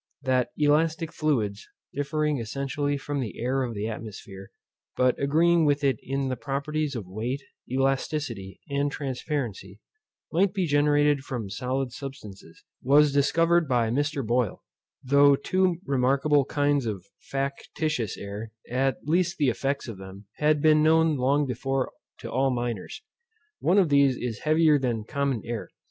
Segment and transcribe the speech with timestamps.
[0.23, 4.49] That elastic fluids, differing essentially from the air of the atmosphere,
[4.97, 9.79] but agreeing with it in the properties of weight, elasticity, and transparency,
[10.31, 14.25] might be generated from solid substances, was discovered by Mr.
[14.25, 14.63] Boyle,
[15.03, 20.81] though two remarkable kinds of factitious air, at least the effects of them, had been
[20.81, 21.91] known long before
[22.21, 23.03] to all miners.
[23.59, 25.69] One of these is heavier than common air.